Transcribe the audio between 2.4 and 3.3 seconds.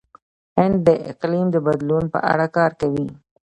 کار کوي.